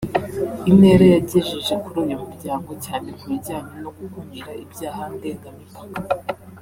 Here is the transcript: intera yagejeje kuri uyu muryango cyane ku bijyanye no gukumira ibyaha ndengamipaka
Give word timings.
intera 0.69 1.05
yagejeje 1.13 1.73
kuri 1.83 1.97
uyu 2.05 2.17
muryango 2.23 2.71
cyane 2.85 3.07
ku 3.17 3.23
bijyanye 3.31 3.75
no 3.83 3.89
gukumira 3.97 4.51
ibyaha 4.63 5.03
ndengamipaka 5.15 5.99